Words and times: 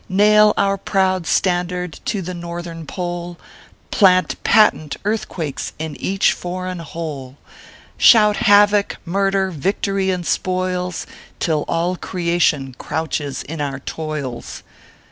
Nail 0.09 0.55
our 0.57 0.77
proud 0.77 1.27
standard 1.27 1.99
to 2.05 2.23
the 2.23 2.33
Northern 2.33 2.87
Pole, 2.87 3.37
Plant 3.91 4.43
patent 4.43 4.97
earthquakes 5.05 5.73
in 5.77 5.95
each 6.01 6.31
foreign 6.31 6.79
hole! 6.79 7.37
Shout 7.99 8.37
havoc, 8.37 8.97
murder, 9.05 9.51
victory, 9.51 10.09
and 10.09 10.25
spoils, 10.25 11.05
Till 11.39 11.65
all 11.67 11.97
creation 11.97 12.73
crouches 12.79 13.43
in 13.43 13.61
our 13.61 13.77
toils 13.77 14.63